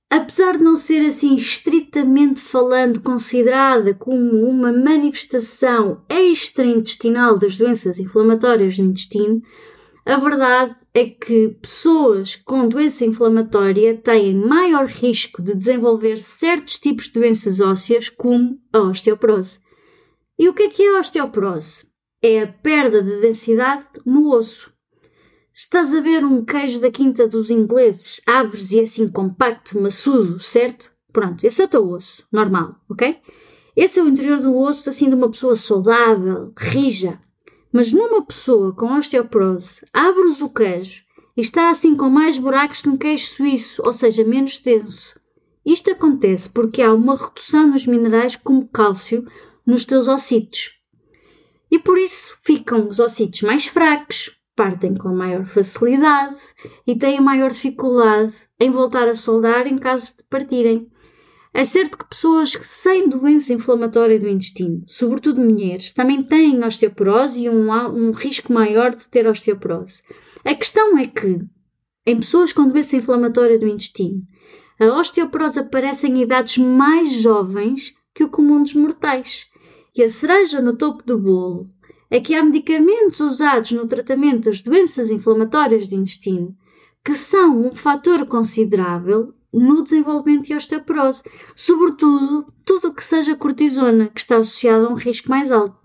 Apesar 0.08 0.56
de 0.56 0.64
não 0.64 0.76
ser 0.76 1.02
assim 1.02 1.36
estritamente 1.36 2.40
falando 2.40 3.02
considerada 3.02 3.96
como 3.96 4.48
uma 4.48 4.72
manifestação 4.72 6.04
extraintestinal 6.08 7.36
das 7.40 7.58
doenças 7.58 7.98
inflamatórias 7.98 8.78
do 8.78 8.84
intestino, 8.84 9.42
a 10.10 10.18
verdade 10.18 10.76
é 10.92 11.06
que 11.06 11.50
pessoas 11.62 12.36
com 12.36 12.68
doença 12.68 13.06
inflamatória 13.06 13.96
têm 13.96 14.34
maior 14.34 14.88
risco 14.88 15.40
de 15.40 15.54
desenvolver 15.54 16.18
certos 16.18 16.80
tipos 16.80 17.06
de 17.06 17.14
doenças 17.14 17.60
ósseas, 17.60 18.10
como 18.10 18.60
a 18.74 18.80
osteoporose. 18.80 19.60
E 20.38 20.50
o 20.50 20.54
que 20.54 20.64
é 20.64 20.70
que 20.70 20.82
é 20.82 20.96
a 20.96 21.00
osteoporose? 21.00 21.86
É 22.24 22.42
a 22.42 22.48
perda 22.48 23.04
de 23.04 23.22
densidade 23.22 23.86
no 24.04 24.34
osso. 24.34 24.74
Estás 25.54 25.94
a 25.94 26.02
ver 26.02 26.26
um 26.26 26.44
queijo 26.44 26.82
da 26.82 26.90
quinta 26.90 27.28
dos 27.28 27.52
ingleses, 27.52 28.20
abres 28.26 28.72
e 28.72 28.80
é 28.80 28.84
assim 28.84 29.08
compacto, 29.08 29.80
maçudo, 29.80 30.40
certo? 30.40 30.92
Pronto, 31.14 31.44
esse 31.44 31.62
é 31.62 31.66
o 31.66 31.70
teu 31.70 31.88
osso, 31.88 32.26
normal, 32.32 32.76
ok? 32.90 33.20
Esse 33.76 34.00
é 34.00 34.04
o 34.04 34.08
interior 34.08 34.40
do 34.40 34.58
osso 34.58 34.90
assim 34.90 35.08
de 35.08 35.16
uma 35.16 35.30
pessoa 35.30 35.56
saudável, 35.56 36.52
rija. 36.58 37.20
Mas 37.72 37.94
numa 37.94 38.26
pessoa 38.26 38.74
com 38.74 38.98
osteoporose, 38.98 39.86
abres 39.94 40.42
o 40.42 40.50
queijo 40.50 41.04
e 41.38 41.42
está 41.42 41.70
assim 41.70 41.96
com 41.96 42.10
mais 42.10 42.38
buracos 42.38 42.82
que 42.82 42.90
um 42.90 42.98
queijo 42.98 43.26
suíço, 43.28 43.82
ou 43.86 43.94
seja, 43.94 44.24
menos 44.24 44.58
denso. 44.58 45.20
Isto 45.66 45.92
acontece 45.92 46.50
porque 46.50 46.82
há 46.82 46.94
uma 46.94 47.16
redução 47.16 47.68
nos 47.68 47.86
minerais 47.86 48.36
como 48.36 48.68
cálcio 48.68 49.26
nos 49.66 49.86
teus 49.86 50.08
ossitos. 50.08 50.80
E 51.72 51.78
por 51.78 51.98
isso 51.98 52.36
ficam 52.42 52.88
os 52.88 53.00
ossitos 53.00 53.44
mais 53.44 53.68
fracos, 53.68 54.32
partem 54.56 54.96
com 54.96 55.10
maior 55.10 55.46
facilidade 55.46 56.40
e 56.86 56.96
têm 56.96 57.22
maior 57.22 57.52
dificuldade 57.52 58.34
em 58.60 58.72
voltar 58.72 59.08
a 59.08 59.16
soldar 59.16 59.68
em 59.68 59.78
caso 59.78 60.18
de 60.18 60.24
partirem. 60.24 60.92
É 61.54 61.64
certo 61.64 61.98
que 61.98 62.08
pessoas 62.08 62.52
sem 62.62 63.10
doença 63.10 63.54
inflamatória 63.54 64.20
do 64.20 64.28
intestino, 64.28 64.84
sobretudo 64.86 65.42
mulheres, 65.42 65.92
também 65.92 66.22
têm 66.22 66.64
osteoporose 66.64 67.44
e 67.44 67.50
um, 67.50 67.72
um 67.72 68.12
risco 68.12 68.54
maior 68.54 68.94
de 68.94 69.08
ter 69.08 69.28
osteoporose. 69.28 70.04
A 70.46 70.54
questão 70.54 70.98
é 70.98 71.08
que, 71.08 71.42
em 72.06 72.20
pessoas 72.20 72.54
com 72.54 72.68
doença 72.68 72.96
inflamatória 72.96 73.58
do 73.58 73.68
intestino, 73.68 74.24
a 74.80 74.86
osteoporose 75.00 75.60
aparece 75.60 76.08
em 76.08 76.22
idades 76.22 76.58
mais 76.58 77.12
jovens 77.12 77.94
que 78.14 78.24
o 78.24 78.30
comum 78.30 78.62
dos 78.62 78.76
mortais. 78.76 79.48
E 79.96 80.04
a 80.04 80.10
cereja 80.10 80.62
no 80.62 80.78
topo 80.78 81.04
do 81.04 81.18
bolo 81.18 81.70
é 82.12 82.20
que 82.20 82.36
há 82.36 82.44
medicamentos 82.44 83.20
usados 83.20 83.72
no 83.72 83.88
tratamento 83.88 84.46
das 84.46 84.62
doenças 84.62 85.12
inflamatórias 85.12 85.88
do 85.88 85.96
intestino 85.96 86.56
que 87.04 87.14
são 87.14 87.66
um 87.66 87.74
fator 87.74 88.26
considerável 88.26 89.34
no 89.54 89.84
desenvolvimento 89.84 90.48
de 90.48 90.54
osteoporose, 90.54 91.24
sobretudo 91.56 92.52
tudo 92.66 92.90
o 92.90 92.94
que 92.94 93.04
seja 93.04 93.36
cortisona, 93.36 94.08
que 94.08 94.20
está 94.20 94.38
associado 94.38 94.88
a 94.88 94.90
um 94.90 94.96
risco 94.96 95.30
mais 95.30 95.52
alto. 95.52 95.78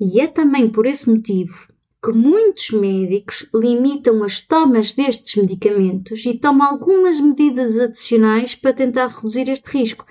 E 0.00 0.20
é 0.20 0.26
também 0.26 0.68
por 0.68 0.86
esse 0.86 1.10
motivo 1.10 1.68
que 2.02 2.12
muitos 2.12 2.70
médicos 2.70 3.48
limitam 3.52 4.22
as 4.22 4.40
tomas 4.40 4.92
destes 4.92 5.34
medicamentos 5.34 6.24
e 6.24 6.38
tomam 6.38 6.68
algumas 6.68 7.20
medidas 7.20 7.78
adicionais 7.78 8.54
para 8.54 8.72
tentar 8.72 9.08
reduzir 9.08 9.48
este 9.48 9.66
risco. 9.76 10.06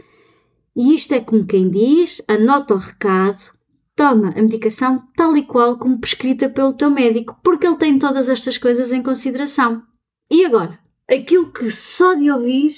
E 0.75 0.94
isto 0.94 1.13
é 1.13 1.20
como 1.20 1.46
quem 1.46 1.70
diz, 1.70 2.22
anota 2.27 2.74
o 2.74 2.77
recado, 2.77 3.51
toma 3.96 4.30
a 4.36 4.42
medicação 4.42 5.01
tal 5.16 5.36
e 5.38 5.44
qual 5.44 5.77
como 5.77 6.00
prescrita 6.00 6.50
pelo 6.50 6.74
teu 6.74 6.89
médico, 6.89 7.39
porque 7.42 7.66
ele 7.66 7.77
tem 7.77 7.98
todas 7.98 8.27
estas 8.27 8.58
coisas 8.58 8.92
em 8.92 9.01
consideração. 9.01 9.82
E 10.30 10.46
agora? 10.46 10.87
Aquilo 11.10 11.54
que 11.54 11.70
só 11.72 12.16
de 12.16 12.30
ouvir 12.30 12.76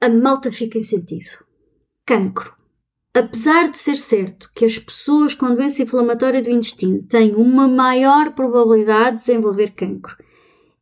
a 0.00 0.08
malta 0.08 0.50
fica 0.50 0.78
em 0.78 0.82
sentido. 0.82 1.44
Cancro. 2.04 2.52
Apesar 3.14 3.70
de 3.70 3.78
ser 3.78 3.96
certo 3.96 4.50
que 4.54 4.64
as 4.64 4.78
pessoas 4.78 5.34
com 5.34 5.54
doença 5.54 5.82
inflamatória 5.82 6.42
do 6.42 6.50
intestino 6.50 7.02
têm 7.04 7.34
uma 7.36 7.68
maior 7.68 8.32
probabilidade 8.32 9.18
de 9.18 9.24
desenvolver 9.24 9.70
cancro, 9.74 10.16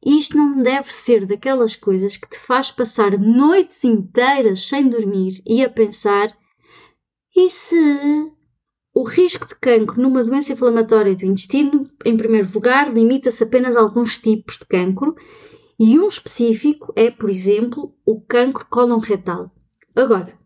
isto 0.04 0.36
não 0.36 0.54
deve 0.54 0.92
ser 0.92 1.26
daquelas 1.26 1.76
coisas 1.76 2.16
que 2.16 2.28
te 2.28 2.38
faz 2.38 2.70
passar 2.70 3.18
noites 3.18 3.84
inteiras 3.84 4.66
sem 4.66 4.88
dormir 4.88 5.42
e 5.46 5.62
a 5.62 5.68
pensar: 5.68 6.34
e 7.36 7.50
se 7.50 7.76
o 8.94 9.02
risco 9.02 9.46
de 9.46 9.54
cancro 9.56 10.00
numa 10.00 10.24
doença 10.24 10.52
inflamatória 10.52 11.14
do 11.14 11.26
intestino, 11.26 11.90
em 12.04 12.16
primeiro 12.16 12.48
lugar, 12.54 12.92
limita-se 12.92 13.42
apenas 13.44 13.76
a 13.76 13.80
alguns 13.80 14.16
tipos 14.16 14.56
de 14.56 14.64
cancro 14.64 15.14
e 15.78 15.98
um 15.98 16.08
específico 16.08 16.92
é, 16.96 17.10
por 17.10 17.30
exemplo, 17.30 17.94
o 18.04 18.20
cancro 18.20 18.66
cólon 18.68 18.98
retal. 18.98 19.50
Agora, 19.94 20.38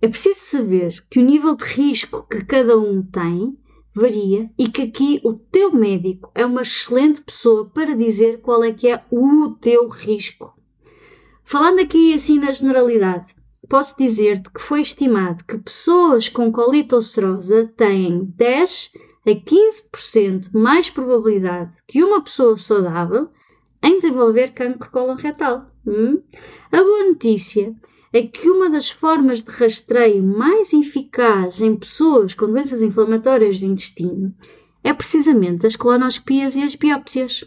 é 0.00 0.08
preciso 0.08 0.40
saber 0.40 1.04
que 1.10 1.18
o 1.18 1.24
nível 1.24 1.56
de 1.56 1.64
risco 1.64 2.26
que 2.28 2.44
cada 2.44 2.78
um 2.78 3.02
tem 3.02 3.58
varia 3.92 4.48
e 4.56 4.68
que 4.68 4.82
aqui 4.82 5.20
o 5.24 5.34
teu 5.34 5.72
médico 5.72 6.30
é 6.34 6.46
uma 6.46 6.62
excelente 6.62 7.20
pessoa 7.20 7.68
para 7.68 7.96
dizer 7.96 8.40
qual 8.40 8.62
é 8.62 8.72
que 8.72 8.88
é 8.88 9.04
o 9.10 9.50
teu 9.60 9.88
risco. 9.88 10.54
Falando 11.42 11.80
aqui 11.80 12.14
assim 12.14 12.38
na 12.38 12.52
generalidade, 12.52 13.34
posso 13.68 13.96
dizer-te 13.98 14.50
que 14.50 14.60
foi 14.60 14.80
estimado 14.80 15.44
que 15.44 15.58
pessoas 15.58 16.28
com 16.28 16.52
colite 16.52 16.94
ulcerosa 16.94 17.72
têm 17.76 18.24
10 18.36 18.92
a 19.26 19.30
15% 19.30 20.50
mais 20.52 20.88
probabilidade 20.88 21.72
que 21.86 22.04
uma 22.04 22.22
pessoa 22.22 22.56
saudável 22.56 23.28
em 23.82 23.96
desenvolver 23.96 24.52
cancro 24.52 24.90
coloretal. 24.90 25.70
Hum? 25.86 26.22
A 26.70 26.82
boa 26.82 27.04
notícia 27.04 27.74
é 28.12 28.22
que 28.22 28.48
uma 28.48 28.70
das 28.70 28.90
formas 28.90 29.42
de 29.42 29.50
rastreio 29.50 30.22
mais 30.22 30.72
eficaz 30.72 31.60
em 31.60 31.76
pessoas 31.76 32.34
com 32.34 32.46
doenças 32.46 32.82
inflamatórias 32.82 33.58
do 33.58 33.66
intestino 33.66 34.34
é 34.82 34.92
precisamente 34.92 35.66
as 35.66 35.76
colonoscopias 35.76 36.56
e 36.56 36.62
as 36.62 36.74
biópsias. 36.74 37.44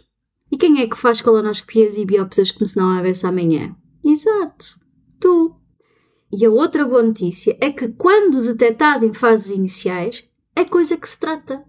E 0.50 0.56
quem 0.56 0.80
é 0.80 0.86
que 0.86 0.96
faz 0.96 1.20
colonoscopias 1.20 1.96
e 1.96 2.04
biópsias 2.04 2.50
como 2.50 2.68
se 2.68 2.76
não 2.76 2.96
houvesse 2.96 3.26
amanhã? 3.26 3.74
Exato, 4.04 4.80
tu. 5.18 5.56
E 6.30 6.44
a 6.44 6.50
outra 6.50 6.84
boa 6.84 7.02
notícia 7.02 7.56
é 7.60 7.70
que, 7.70 7.88
quando 7.88 8.40
detectado 8.42 9.04
em 9.04 9.12
fases 9.12 9.50
iniciais, 9.50 10.28
é 10.54 10.64
coisa 10.64 10.96
que 10.96 11.08
se 11.08 11.18
trata. 11.18 11.64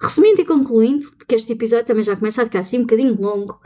Resumindo 0.00 0.40
e 0.40 0.44
concluindo, 0.44 1.12
porque 1.12 1.34
este 1.34 1.52
episódio 1.52 1.86
também 1.86 2.04
já 2.04 2.16
começa 2.16 2.42
a 2.42 2.44
ficar 2.44 2.60
assim 2.60 2.78
um 2.78 2.82
bocadinho 2.82 3.20
longo, 3.20 3.60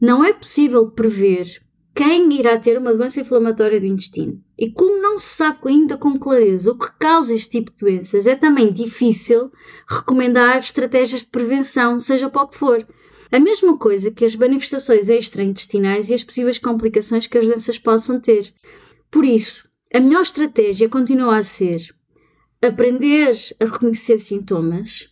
não 0.00 0.24
é 0.24 0.32
possível 0.32 0.90
prever 0.90 1.62
quem 1.94 2.32
irá 2.32 2.58
ter 2.58 2.78
uma 2.78 2.94
doença 2.94 3.20
inflamatória 3.20 3.78
do 3.78 3.86
intestino. 3.86 4.42
E 4.58 4.70
como 4.70 5.02
não 5.02 5.18
se 5.18 5.26
sabe 5.26 5.58
ainda 5.66 5.96
com 5.96 6.18
clareza 6.18 6.70
o 6.70 6.78
que 6.78 6.90
causa 6.98 7.34
este 7.34 7.58
tipo 7.58 7.72
de 7.72 7.78
doenças, 7.78 8.26
é 8.26 8.34
também 8.34 8.72
difícil 8.72 9.50
recomendar 9.86 10.58
estratégias 10.58 11.22
de 11.22 11.28
prevenção, 11.28 12.00
seja 12.00 12.30
para 12.30 12.42
o 12.42 12.48
que 12.48 12.56
for. 12.56 12.86
A 13.30 13.38
mesma 13.38 13.76
coisa 13.76 14.10
que 14.10 14.24
as 14.24 14.34
manifestações 14.34 15.08
extraintestinais 15.08 16.10
e 16.10 16.14
as 16.14 16.24
possíveis 16.24 16.58
complicações 16.58 17.26
que 17.26 17.38
as 17.38 17.46
doenças 17.46 17.78
possam 17.78 18.18
ter. 18.18 18.52
Por 19.10 19.24
isso, 19.24 19.68
a 19.92 20.00
melhor 20.00 20.22
estratégia 20.22 20.88
continua 20.88 21.36
a 21.36 21.42
ser 21.42 21.94
aprender 22.62 23.34
a 23.58 23.64
reconhecer 23.64 24.18
sintomas, 24.18 25.09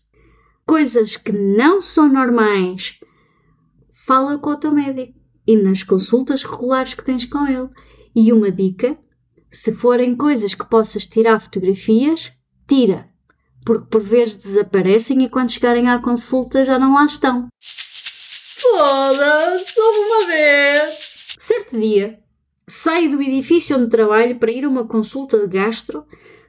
coisas 0.69 1.17
que 1.17 1.33
não 1.33 1.81
são 1.81 2.13
normais, 2.13 3.01
fala 4.07 4.37
com 4.39 4.51
o 4.51 4.57
teu 4.57 4.71
médico 4.71 5.19
e 5.47 5.57
nas 5.57 5.83
consultas 5.83 6.45
regulares 6.45 6.93
que 6.93 7.03
tens 7.03 7.25
com 7.25 7.47
ele. 7.47 7.71
E 8.15 8.31
uma 8.35 8.51
dica: 8.53 8.99
se 9.49 9.73
forem 9.73 10.15
coisas 10.15 10.53
que 10.55 10.69
possas 10.69 11.07
tirar 11.07 11.41
fotografias, 11.41 12.33
tira, 12.69 13.09
porque 13.65 13.87
por 13.87 14.03
vezes 14.03 14.37
desaparecem 14.37 15.25
e 15.25 15.31
quando 15.31 15.53
chegarem 15.53 15.89
à 15.89 15.99
consulta 16.01 16.67
já 16.67 16.79
não 16.79 16.95
lá 16.95 17.07
estão. 17.07 17.49
Foda-se, 18.61 19.81
uma 19.81 20.27
vez! 20.27 21.37
Certo 21.39 21.81
dia, 21.81 22.21
saio 22.69 23.11
do 23.11 23.23
edifício 23.23 23.79
onde 23.79 23.89
trabalho 23.89 24.39
para 24.39 24.53
ir 24.53 24.67
a 24.67 24.69
uma 24.69 24.87
consulta 24.87 25.39
de 25.39 25.47
gastro 25.47 26.05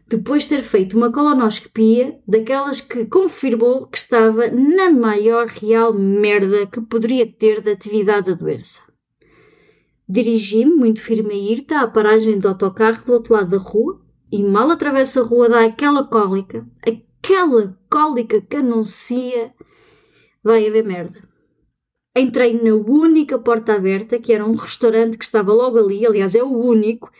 depois 0.10 0.44
de 0.44 0.50
ter 0.50 0.64
feito 0.64 0.98
uma 0.98 1.12
colonoscopia 1.12 2.20
daquelas 2.28 2.82
que 2.82 3.06
confirmou 3.06 3.86
que 3.86 4.00
estava 4.00 4.48
na 4.48 4.90
maior 4.90 5.46
real 5.46 5.94
merda 5.94 6.66
que 6.66 6.82
poderia 6.82 7.32
ter 7.32 7.62
da 7.62 7.72
atividade 7.72 8.32
da 8.32 8.34
doença. 8.34 8.82
Dirigi-me 10.08 10.74
muito 10.74 11.00
firme 11.00 11.32
a 11.32 11.38
ir 11.38 11.66
à 11.76 11.88
paragem 11.88 12.40
do 12.40 12.48
autocarro 12.48 13.06
do 13.06 13.14
outro 13.14 13.36
lado 13.36 13.52
da 13.52 13.58
rua 13.58 14.02
e 14.32 14.44
mal 14.44 14.72
atravessa 14.72 15.22
a 15.22 15.24
rua 15.24 15.48
dá 15.48 15.64
aquela 15.64 16.04
cólica, 16.04 16.66
aquela 16.82 17.78
cólica 17.88 18.42
que 18.42 18.56
anuncia 18.56 19.54
vai 20.44 20.68
haver 20.68 20.84
merda. 20.84 21.30
Entrei 22.18 22.60
na 22.60 22.74
única 22.74 23.38
porta 23.38 23.76
aberta, 23.76 24.18
que 24.18 24.34
era 24.34 24.44
um 24.44 24.56
restaurante 24.56 25.20
que 25.20 25.24
estava 25.24 25.54
logo 25.54 25.78
ali, 25.78 26.04
aliás 26.04 26.34
é 26.34 26.42
o 26.42 26.58
único, 26.58 27.12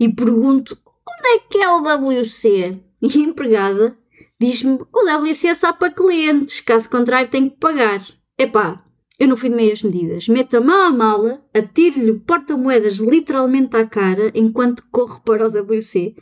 e 0.00 0.12
pergunto 0.12 0.76
onde 1.22 1.28
é 1.28 1.38
que 1.48 1.58
é 1.58 1.70
o 1.70 1.80
WC? 1.80 2.80
E 3.00 3.06
a 3.06 3.22
empregada 3.22 3.96
diz-me 4.40 4.78
o 4.92 5.24
WC 5.24 5.48
é 5.48 5.54
só 5.54 5.72
para 5.72 5.92
clientes, 5.92 6.60
caso 6.60 6.90
contrário 6.90 7.30
tenho 7.30 7.50
que 7.50 7.58
pagar. 7.58 8.04
Epá, 8.36 8.84
eu 9.18 9.28
não 9.28 9.36
fui 9.36 9.48
de 9.48 9.54
meias 9.54 9.82
medidas. 9.82 10.26
Meto 10.26 10.56
a 10.56 10.60
mão 10.60 10.88
à 10.88 10.90
mala, 10.90 11.40
atiro-lhe 11.54 12.10
o 12.10 12.20
porta-moedas 12.20 12.94
literalmente 12.94 13.76
à 13.76 13.86
cara 13.86 14.32
enquanto 14.34 14.84
corro 14.90 15.20
para 15.24 15.46
o 15.46 15.50
WC. 15.50 16.16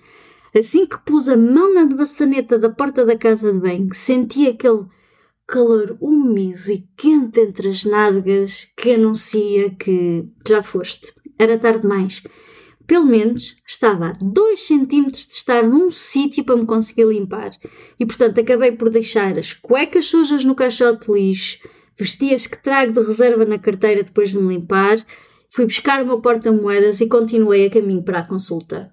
Assim 0.55 0.85
que 0.85 0.99
pus 0.99 1.29
a 1.29 1.37
mão 1.37 1.73
na 1.73 1.87
maçaneta 1.87 2.59
da 2.59 2.69
porta 2.69 3.07
da 3.07 3.17
casa 3.17 3.53
de 3.53 3.59
banho, 3.59 3.89
senti 3.93 4.49
aquele 4.49 4.85
calor 5.47 5.97
úmido 6.01 6.71
e 6.71 6.87
quente 6.97 7.41
entre 7.41 7.69
as 7.69 7.85
nádegas 7.85 8.73
que 8.77 8.95
anuncia 8.95 9.71
que 9.71 10.27
já 10.47 10.63
foste. 10.63 11.15
Era 11.39 11.59
tarde 11.59 11.83
demais 11.83 12.23
pelo 12.91 13.07
menos 13.07 13.57
estava 13.65 14.09
a 14.09 14.13
2 14.21 14.59
centímetros 14.59 15.25
de 15.25 15.35
estar 15.35 15.63
num 15.63 15.93
sítio 15.93 16.43
para 16.43 16.57
me 16.57 16.67
conseguir 16.67 17.05
limpar. 17.05 17.53
E 18.01 18.05
portanto 18.05 18.41
acabei 18.41 18.73
por 18.73 18.91
deixar 18.91 19.39
as 19.39 19.53
cuecas 19.53 20.07
sujas 20.07 20.45
no 20.45 20.57
caixote 20.57 21.07
de 21.07 21.13
lixo, 21.13 21.61
vesti 21.97 22.35
as 22.35 22.49
que 22.49 22.61
trago 22.61 22.93
de 22.93 23.07
reserva 23.07 23.45
na 23.45 23.61
carteira 23.61 24.03
depois 24.03 24.33
de 24.33 24.41
me 24.41 24.57
limpar, 24.57 24.99
fui 25.51 25.67
buscar 25.67 26.03
o 26.03 26.07
meu 26.07 26.21
porta-moedas 26.21 27.01
e 27.01 27.07
continuei 27.07 27.67
a 27.67 27.71
caminho 27.71 28.03
para 28.03 28.19
a 28.19 28.27
consulta. 28.27 28.93